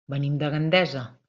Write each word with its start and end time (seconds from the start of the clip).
Venim 0.13 0.39
de 0.43 0.49
Gandesa. 0.55 1.09